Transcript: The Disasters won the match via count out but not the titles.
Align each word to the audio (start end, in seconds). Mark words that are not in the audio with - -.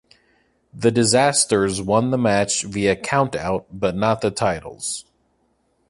The 0.73 0.89
Disasters 0.89 1.79
won 1.79 2.09
the 2.09 2.17
match 2.17 2.63
via 2.63 2.95
count 2.95 3.35
out 3.35 3.67
but 3.71 3.95
not 3.95 4.21
the 4.21 4.31
titles. 4.31 5.05